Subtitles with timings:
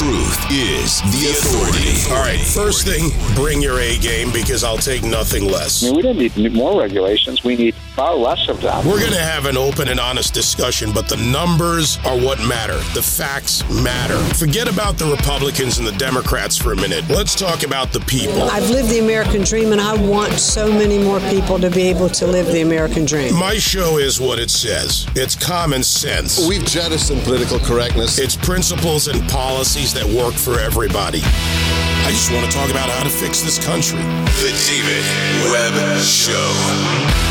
[0.00, 2.10] Truth is the authority.
[2.10, 5.82] All right, first thing, bring your A game because I'll take nothing less.
[5.82, 7.44] I mean, we don't need more regulations.
[7.44, 8.86] We need far less of them.
[8.86, 12.78] We're going to have an open and honest discussion, but the numbers are what matter.
[12.94, 14.16] The facts matter.
[14.36, 17.06] Forget about the Republicans and the Democrats for a minute.
[17.10, 18.44] Let's talk about the people.
[18.44, 22.08] I've lived the American dream, and I want so many more people to be able
[22.08, 23.34] to live the American dream.
[23.34, 25.06] My show is what it says.
[25.14, 26.48] It's common sense.
[26.48, 28.18] We've jettisoned political correctness.
[28.18, 31.20] It's principles and policies that work for everybody.
[31.22, 33.98] I just want to talk about how to fix this country.
[33.98, 35.04] The David
[35.50, 37.30] Webb Show.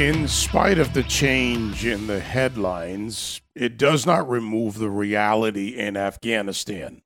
[0.00, 5.94] In spite of the change in the headlines, it does not remove the reality in
[5.96, 7.02] Afghanistan.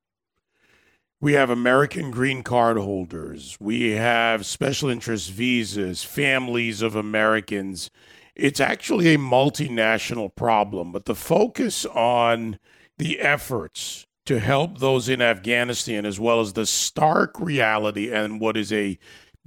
[1.25, 3.57] We have American green card holders.
[3.59, 7.89] We have special interest visas, families of Americans.
[8.35, 12.59] It's actually a multinational problem, but the focus on
[12.99, 18.55] the efforts to help those in Afghanistan, as well as the stark reality and what
[18.55, 18.99] is a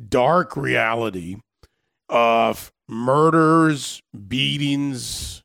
[0.05, 1.37] dark reality
[2.09, 5.45] of murders, beatings,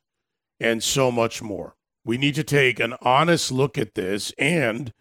[0.60, 1.76] and so much more.
[2.04, 4.92] We need to take an honest look at this and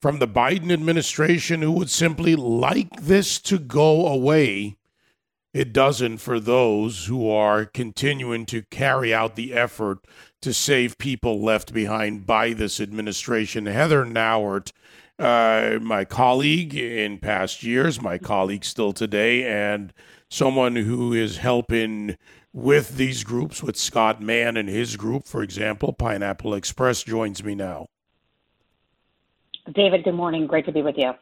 [0.00, 4.76] from the Biden administration who would simply like this to go away.
[5.52, 9.98] It doesn't for those who are continuing to carry out the effort
[10.42, 13.66] to save people left behind by this administration.
[13.66, 14.72] Heather Nauert,
[15.18, 19.92] uh, my colleague in past years, my colleague still today, and
[20.30, 22.16] someone who is helping
[22.52, 27.54] with these groups, with Scott Mann and his group, for example, Pineapple Express, joins me
[27.54, 27.88] now.
[29.72, 30.46] David, good morning.
[30.46, 31.12] Great to be with you.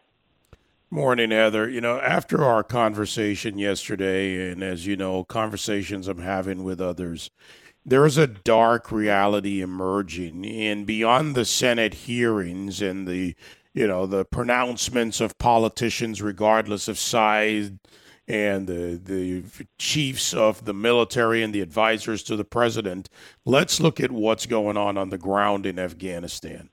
[0.90, 1.68] Morning, Heather.
[1.68, 7.30] You know, after our conversation yesterday, and as you know, conversations I'm having with others,
[7.84, 10.46] there is a dark reality emerging.
[10.46, 13.34] And beyond the Senate hearings and the,
[13.74, 17.72] you know, the pronouncements of politicians, regardless of size,
[18.28, 19.44] and the, the
[19.78, 23.08] chiefs of the military and the advisors to the president,
[23.44, 26.70] let's look at what's going on on the ground in Afghanistan.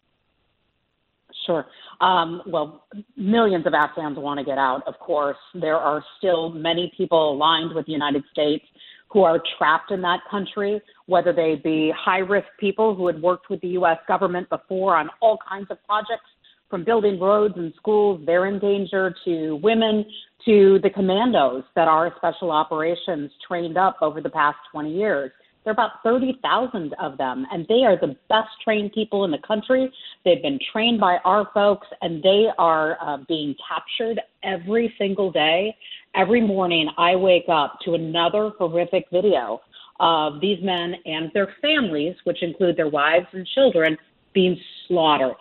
[1.45, 1.65] Sure.
[2.01, 2.85] Um, well,
[3.17, 5.37] millions of Afghans want to get out, of course.
[5.53, 8.65] There are still many people aligned with the United States
[9.09, 13.49] who are trapped in that country, whether they be high risk people who had worked
[13.49, 13.97] with the U.S.
[14.07, 16.25] government before on all kinds of projects,
[16.69, 20.03] from building roads and schools, they're in danger, to women,
[20.43, 25.31] to the commandos that our special operations trained up over the past 20 years.
[25.63, 29.37] There are about 30,000 of them, and they are the best trained people in the
[29.39, 29.91] country.
[30.25, 35.75] They've been trained by our folks, and they are uh, being captured every single day.
[36.15, 39.61] Every morning, I wake up to another horrific video
[39.99, 43.97] of these men and their families, which include their wives and children,
[44.33, 45.35] being slaughtered.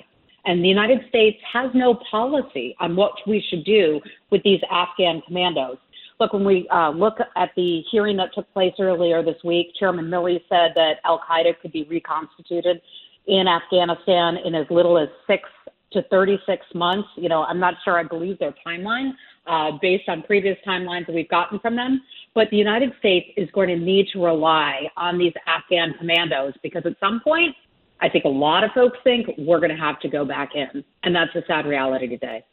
[0.44, 4.00] And the United States has no policy on what we should do
[4.30, 5.78] with these Afghan commandos.
[6.20, 10.06] Look, when we uh, look at the hearing that took place earlier this week, Chairman
[10.06, 12.80] Milley said that Al Qaeda could be reconstituted
[13.26, 15.48] in Afghanistan in as little as six
[15.92, 17.08] to 36 months.
[17.16, 19.12] You know, I'm not sure I believe their timeline
[19.46, 22.02] uh, based on previous timelines that we've gotten from them.
[22.34, 26.82] But the United States is going to need to rely on these Afghan commandos because
[26.86, 27.54] at some point,
[28.00, 30.82] I think a lot of folks think we're going to have to go back in.
[31.04, 32.44] And that's a sad reality today.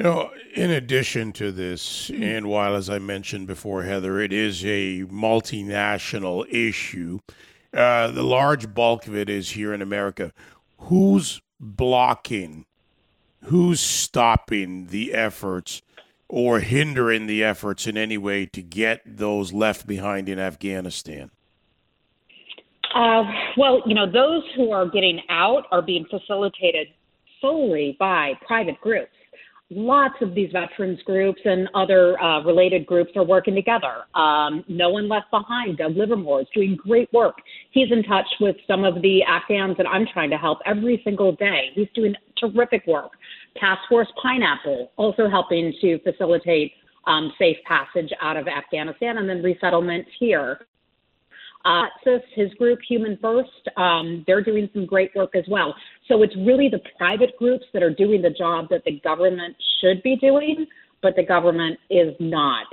[0.00, 4.64] You know, in addition to this, and while, as I mentioned before, Heather, it is
[4.64, 7.18] a multinational issue,
[7.74, 10.32] uh, the large bulk of it is here in America.
[10.78, 12.64] Who's blocking,
[13.44, 15.82] who's stopping the efforts
[16.30, 21.30] or hindering the efforts in any way to get those left behind in Afghanistan?
[22.94, 23.24] Uh,
[23.58, 26.88] well, you know, those who are getting out are being facilitated
[27.42, 29.12] solely by private groups
[29.70, 34.04] lots of these veterans groups and other uh, related groups are working together.
[34.14, 37.36] Um, no One Left Behind, Doug Livermore, is doing great work.
[37.70, 41.32] He's in touch with some of the Afghans that I'm trying to help every single
[41.32, 41.70] day.
[41.74, 43.12] He's doing terrific work.
[43.56, 46.72] Task Force Pineapple, also helping to facilitate
[47.06, 50.66] um, safe passage out of Afghanistan and then resettlement here.
[51.64, 51.86] Uh,
[52.34, 55.74] his group, Human First, um, they're doing some great work as well.
[56.08, 60.02] So it's really the private groups that are doing the job that the government should
[60.02, 60.66] be doing,
[61.02, 62.66] but the government is not.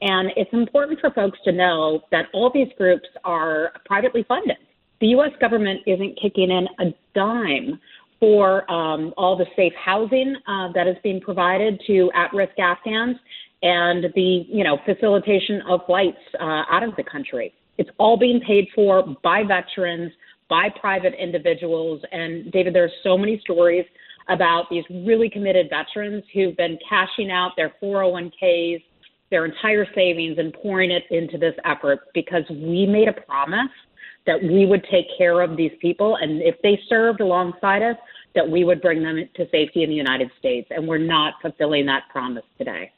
[0.00, 4.56] And it's important for folks to know that all these groups are privately funded.
[5.00, 5.30] The U.S.
[5.40, 7.78] government isn't kicking in a dime
[8.18, 13.16] for um, all the safe housing uh, that is being provided to at-risk Afghans
[13.62, 17.52] and the you know facilitation of flights uh, out of the country.
[17.82, 20.12] It's all being paid for by veterans,
[20.48, 23.84] by private individuals, and David, there are so many stories
[24.28, 28.84] about these really committed veterans who've been cashing out their 401ks,
[29.32, 33.72] their entire savings, and pouring it into this effort because we made a promise
[34.26, 37.96] that we would take care of these people, and if they served alongside us,
[38.36, 41.84] that we would bring them to safety in the United States, and we're not fulfilling
[41.86, 42.92] that promise today.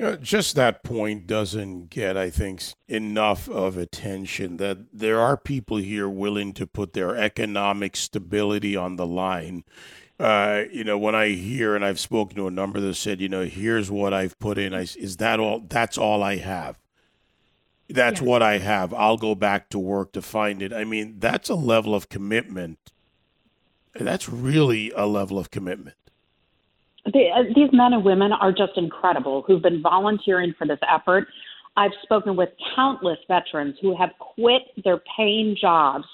[0.00, 5.36] You know, just that point doesn't get, I think, enough of attention that there are
[5.36, 9.62] people here willing to put their economic stability on the line.
[10.18, 13.28] Uh, you know, when I hear, and I've spoken to a number that said, you
[13.28, 14.72] know, here's what I've put in.
[14.72, 15.60] I, is that all?
[15.68, 16.78] That's all I have.
[17.90, 18.26] That's yeah.
[18.26, 18.94] what I have.
[18.94, 20.72] I'll go back to work to find it.
[20.72, 22.78] I mean, that's a level of commitment
[23.94, 25.96] that's really a level of commitment.
[27.12, 31.26] The, uh, these men and women are just incredible who've been volunteering for this effort.
[31.76, 36.04] I've spoken with countless veterans who have quit their paying jobs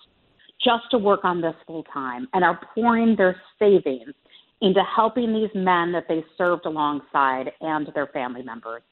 [0.64, 4.14] just to work on this full time and are pouring their savings
[4.62, 8.82] into helping these men that they served alongside and their family members.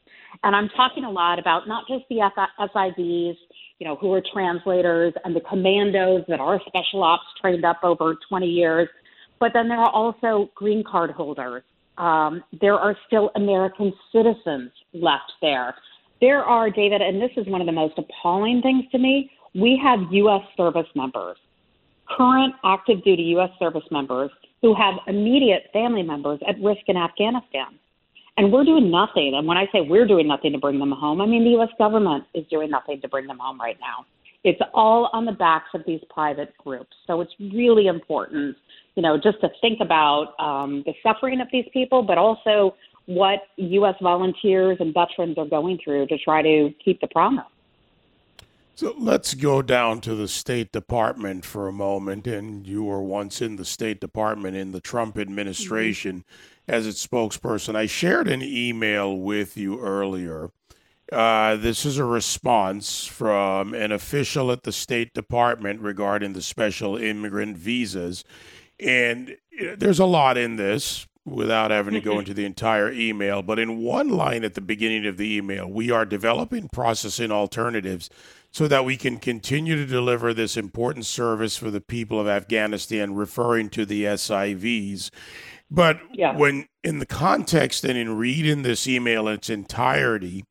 [0.43, 2.29] And I'm talking a lot about not just the
[2.61, 3.37] SIVs,
[3.79, 8.17] you know, who are translators and the commandos that are special ops trained up over
[8.29, 8.89] 20 years.
[9.41, 11.63] But then there are also green card holders.
[11.99, 15.75] Um, there are still American citizens left there.
[16.21, 19.31] There are, David, and this is one of the most appalling things to me.
[19.55, 20.43] We have U.S.
[20.57, 21.37] service members,
[22.17, 23.51] current active duty U.S.
[23.59, 24.31] service members,
[24.63, 27.79] who have immediate family members at risk in Afghanistan.
[28.37, 29.35] And we're doing nothing.
[29.37, 31.69] And when I say we're doing nothing to bring them home, I mean the U.S.
[31.79, 34.07] government is doing nothing to bring them home right now.
[34.43, 36.95] It's all on the backs of these private groups.
[37.07, 38.57] So it's really important,
[38.95, 42.77] you know, just to think about um, the suffering of these people, but also
[43.07, 43.97] what U.S.
[44.01, 47.45] volunteers and veterans are going through to try to keep the promise.
[48.77, 52.27] So let's go down to the State Department for a moment.
[52.27, 56.19] And you were once in the State Department in the Trump administration.
[56.19, 57.77] Mm-hmm as its spokesperson.
[57.77, 60.51] I shared an email with you earlier.
[61.13, 66.97] Uh, this is a response from an official at the State Department regarding the special
[66.97, 68.25] immigrant visas.
[68.81, 69.37] And
[69.77, 72.21] there's a lot in this without having to go mm-hmm.
[72.21, 73.43] into the entire email.
[73.43, 78.11] But in one line at the beginning of the email, we are developing processing alternatives
[78.51, 83.15] so that we can continue to deliver this important service for the people of Afghanistan,
[83.15, 85.11] referring to the SIVs.
[85.71, 86.37] But yeah.
[86.37, 90.45] when in the context and in reading this email in its entirety,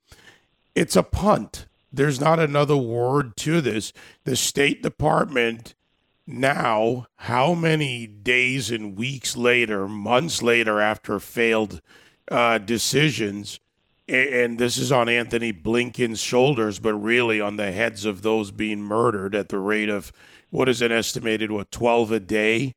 [0.75, 1.67] it's a punt.
[1.93, 3.93] There's not another word to this.
[4.25, 5.75] The State Department
[6.25, 11.81] now, how many days and weeks later, months later, after failed
[12.29, 13.59] uh, decisions,
[14.07, 18.81] and this is on Antony Blinken's shoulders, but really on the heads of those being
[18.81, 20.11] murdered at the rate of
[20.49, 22.73] what is an estimated what twelve a day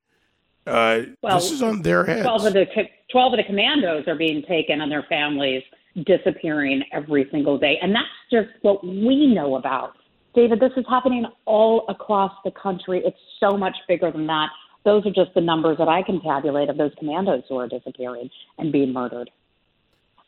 [0.66, 2.22] uh, well, this is on their heads.
[2.22, 2.66] 12 of, the,
[3.12, 5.62] 12 of the commandos are being taken and their families
[6.04, 7.78] disappearing every single day.
[7.80, 9.92] And that's just what we know about.
[10.36, 13.02] David, this is happening all across the country.
[13.04, 14.50] It's so much bigger than that.
[14.84, 18.28] Those are just the numbers that I can tabulate of those commandos who are disappearing
[18.58, 19.30] and being murdered.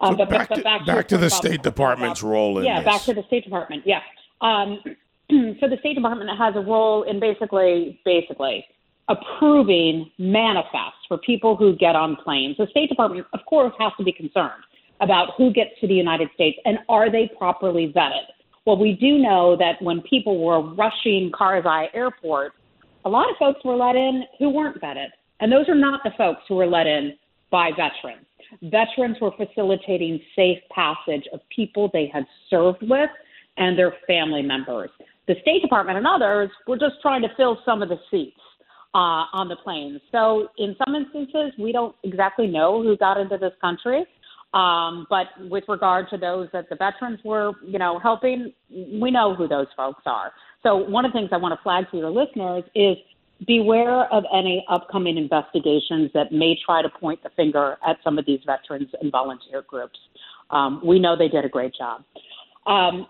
[0.01, 2.59] Uh, so but, back, but, to, back, back to, to the State Department's about, role
[2.59, 2.87] in yeah, this.
[2.87, 3.83] back to the State Department.
[3.85, 4.01] Yeah.
[4.41, 4.81] Um,
[5.31, 8.65] so the State Department has a role in basically, basically
[9.09, 12.57] approving manifests for people who get on planes.
[12.57, 14.65] The State Department, of course, has to be concerned
[15.01, 18.27] about who gets to the United States and are they properly vetted.
[18.69, 22.53] Well, we do know that when people were rushing Karzai Airport,
[23.07, 25.07] a lot of folks were let in who weren't vetted.
[25.41, 27.15] And those are not the folks who were let in
[27.51, 28.27] by veterans.
[28.61, 33.09] Veterans were facilitating safe passage of people they had served with
[33.57, 34.91] and their family members.
[35.29, 38.37] The State Department and others were just trying to fill some of the seats
[38.95, 40.03] uh, on the planes.
[40.13, 44.05] So in some instances, we don't exactly know who got into this country.
[44.55, 49.35] Um, but with regard to those that the veterans were, you know, helping, we know
[49.35, 50.33] who those folks are.
[50.63, 52.97] So one of the things I want to flag to your listeners is
[53.47, 58.27] beware of any upcoming investigations that may try to point the finger at some of
[58.27, 59.99] these veterans and volunteer groups.
[60.51, 62.03] Um, we know they did a great job.
[62.67, 63.07] Um,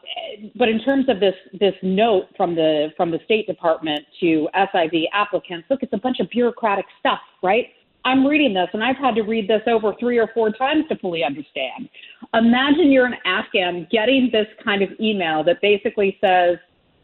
[0.55, 5.07] but in terms of this this note from the from the State Department to SIV
[5.13, 7.67] applicants, look, it's a bunch of bureaucratic stuff, right?
[8.05, 10.97] I'm reading this, and I've had to read this over three or four times to
[10.97, 11.89] fully understand.
[12.33, 16.59] Imagine you're an Afghan getting this kind of email that basically says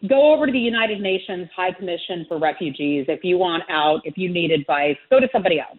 [0.08, 4.16] go over to the United Nations High Commission for Refugees if you want out, if
[4.16, 5.78] you need advice, go to somebody else.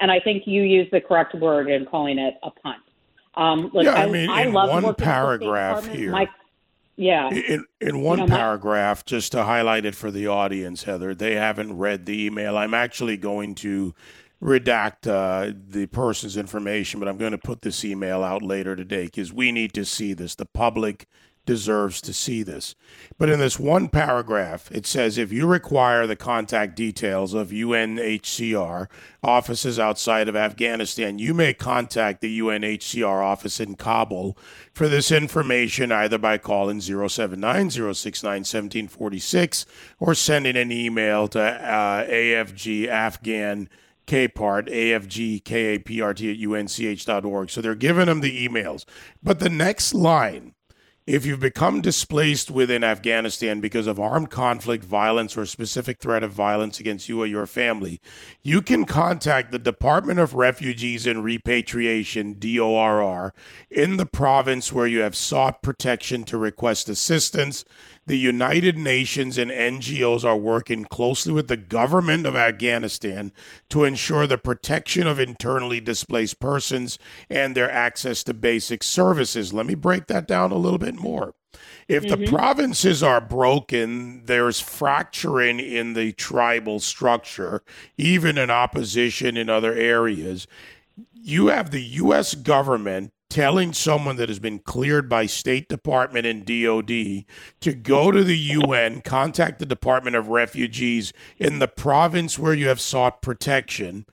[0.00, 2.82] And I think you use the correct word in calling it a punt.
[3.36, 5.86] Um, look, yeah, I, I mean, I in love one working with the State paragraph
[5.86, 6.10] here.
[6.10, 6.26] My,
[6.96, 7.30] yeah.
[7.30, 11.34] In, in one know, my- paragraph, just to highlight it for the audience, Heather, they
[11.34, 12.56] haven't read the email.
[12.56, 13.94] I'm actually going to
[14.44, 19.06] redact uh, the person's information, but I'm going to put this email out later today
[19.06, 20.34] because we need to see this.
[20.34, 21.08] The public
[21.46, 22.74] deserves to see this.
[23.18, 28.88] But in this one paragraph, it says if you require the contact details of UNHCR
[29.22, 34.38] offices outside of Afghanistan, you may contact the UNHCR office in Kabul
[34.72, 37.70] for this information either by calling 079
[40.00, 43.68] or sending an email to uh, AFG Afghan.
[44.06, 47.50] KPART, AFG, KAPRT at UNCH.org.
[47.50, 48.84] So they're giving them the emails.
[49.22, 50.54] But the next line
[51.06, 56.32] if you've become displaced within Afghanistan because of armed conflict, violence, or specific threat of
[56.32, 58.00] violence against you or your family,
[58.42, 63.34] you can contact the Department of Refugees and Repatriation, DORR,
[63.70, 67.66] in the province where you have sought protection to request assistance.
[68.06, 73.32] The United Nations and NGOs are working closely with the government of Afghanistan
[73.70, 76.98] to ensure the protection of internally displaced persons
[77.30, 79.54] and their access to basic services.
[79.54, 81.34] Let me break that down a little bit more.
[81.88, 82.34] If the mm-hmm.
[82.34, 87.62] provinces are broken, there's fracturing in the tribal structure,
[87.96, 90.46] even in opposition in other areas.
[91.12, 92.34] You have the U.S.
[92.34, 97.24] government telling someone that has been cleared by State Department and DOD
[97.60, 102.68] to go to the UN, contact the Department of Refugees in the province where you
[102.68, 104.06] have sought protection,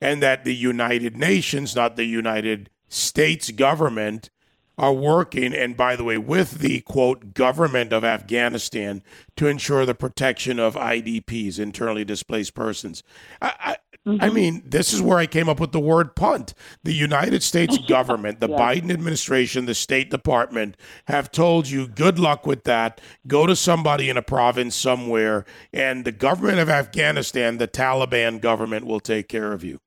[0.00, 4.30] and that the United Nations, not the United States government,
[4.78, 9.02] are working, and by the way, with the quote government of Afghanistan
[9.36, 13.02] to ensure the protection of IDPs, internally displaced persons.
[13.42, 14.34] I, I, I mm-hmm.
[14.34, 16.54] mean, this is where I came up with the word punt.
[16.84, 20.76] The United States government, the Biden administration, the State Department
[21.08, 23.00] have told you good luck with that.
[23.26, 28.86] Go to somebody in a province somewhere, and the government of Afghanistan, the Taliban government,
[28.86, 29.80] will take care of you.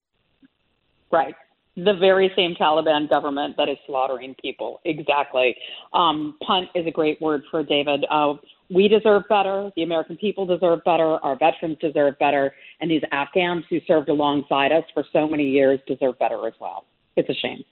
[1.09, 1.35] Right.
[1.77, 4.81] The very same Taliban government that is slaughtering people.
[4.83, 5.55] Exactly.
[5.93, 8.05] Um, punt is a great word for David.
[8.09, 8.33] Uh,
[8.69, 9.71] we deserve better.
[9.75, 11.17] The American people deserve better.
[11.23, 12.53] Our veterans deserve better.
[12.79, 16.85] And these Afghans who served alongside us for so many years deserve better as well.
[17.15, 17.63] It's a shame.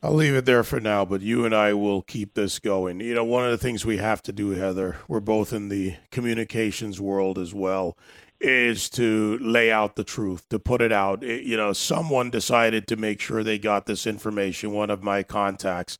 [0.00, 3.00] I'll leave it there for now, but you and I will keep this going.
[3.00, 5.96] You know, one of the things we have to do, Heather, we're both in the
[6.12, 7.96] communications world as well,
[8.40, 11.24] is to lay out the truth, to put it out.
[11.24, 15.22] It- you know, someone decided to make sure they got this information, one of my
[15.22, 15.98] contacts,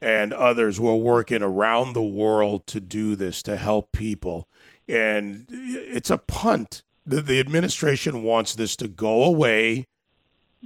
[0.00, 4.48] and others were working around the world to do this, to help people.
[4.88, 6.82] And it's a punt.
[7.06, 9.86] The, the administration wants this to go away.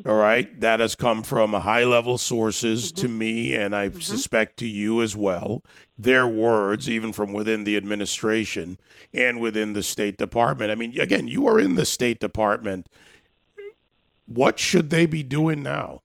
[0.05, 0.51] All right.
[0.51, 0.61] Mm-hmm.
[0.61, 3.19] That has come from high level sources to mm-hmm.
[3.19, 4.01] me, and I mm-hmm.
[4.01, 5.63] suspect to you as well.
[5.99, 8.79] Their words, even from within the administration
[9.15, 10.71] and within the State Department.
[10.71, 12.89] I mean, again, you are in the State Department.
[14.27, 16.03] What should they be doing now?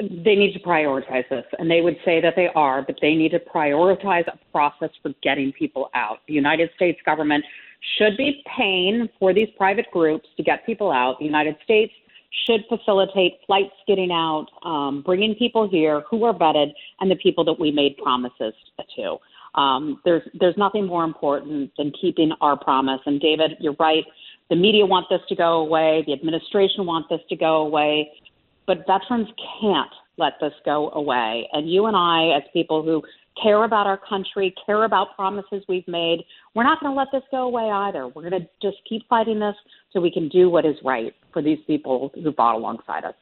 [0.00, 3.32] they need to prioritize this, and they would say that they are, but they need
[3.32, 6.20] to prioritize a process for getting people out.
[6.26, 7.44] The United States government
[7.98, 11.18] should be paying for these private groups to get people out.
[11.18, 11.92] The United States
[12.46, 17.44] should facilitate flights getting out, um, bringing people here who are vetted, and the people
[17.44, 18.54] that we made promises
[18.96, 19.16] to.
[19.60, 23.00] Um, there's there's nothing more important than keeping our promise.
[23.04, 24.04] And David, you're right.
[24.48, 26.04] The media want this to go away.
[26.06, 28.10] The administration want this to go away
[28.70, 29.26] but veterans
[29.60, 31.48] can't let this go away.
[31.52, 33.02] And you and I, as people who
[33.42, 36.20] care about our country, care about promises we've made,
[36.54, 38.06] we're not going to let this go away either.
[38.06, 39.56] We're going to just keep fighting this
[39.92, 43.14] so we can do what is right for these people who fought alongside us.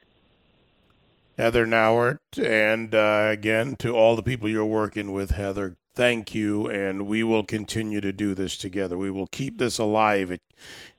[1.36, 5.76] Heather Nauert, and uh, again to all the people you're working with, Heather.
[5.94, 8.96] Thank you, and we will continue to do this together.
[8.96, 10.30] We will keep this alive.
[10.30, 10.40] It,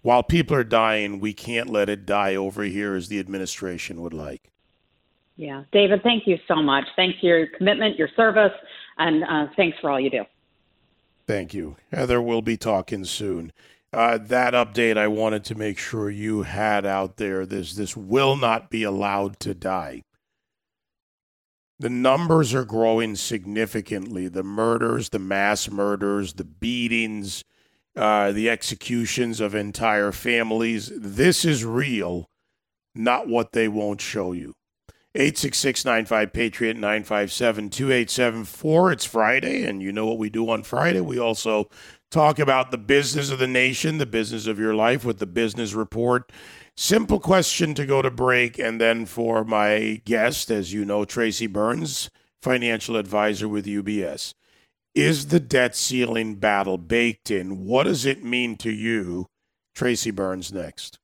[0.02, 4.14] while people are dying, we can't let it die over here as the administration would
[4.14, 4.50] like.
[5.36, 5.64] Yeah.
[5.72, 6.84] David, thank you so much.
[6.98, 8.52] Thanks for your commitment, your service,
[8.98, 10.26] and uh, thanks for all you do.
[11.28, 12.22] Thank you, Heather.
[12.22, 13.54] We'll be talking soon.
[13.92, 17.46] Uh, that update I wanted to make sure you had out there.
[17.46, 20.04] This this will not be allowed to die.
[21.80, 24.28] The numbers are growing significantly.
[24.28, 27.44] The murders, the mass murders, the beatings,
[27.96, 30.92] uh, the executions of entire families.
[30.96, 32.30] This is real,
[32.94, 34.56] not what they won't show you.
[35.20, 35.84] 866
[36.32, 38.92] Patriot 957 2874.
[38.94, 41.02] It's Friday, and you know what we do on Friday.
[41.02, 41.70] We also
[42.10, 45.74] talk about the business of the nation, the business of your life with the business
[45.74, 46.32] report.
[46.78, 51.48] Simple question to go to break, and then for my guest, as you know, Tracy
[51.48, 52.10] Burns,
[52.42, 54.34] financial advisor with UBS.
[54.96, 57.66] Is the debt ceiling battle baked in?
[57.66, 59.28] What does it mean to you?
[59.76, 60.99] Tracy Burns next.